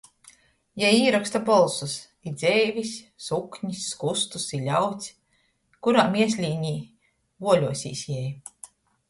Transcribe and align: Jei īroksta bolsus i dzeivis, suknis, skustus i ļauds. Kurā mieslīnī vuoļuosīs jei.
Jei 0.83 0.87
īroksta 0.99 1.41
bolsus 1.49 1.93
i 2.31 2.33
dzeivis, 2.37 2.93
suknis, 3.25 3.83
skustus 3.91 4.47
i 4.59 4.63
ļauds. 4.71 5.13
Kurā 5.89 6.07
mieslīnī 6.17 6.73
vuoļuosīs 7.47 8.05
jei. 8.17 8.27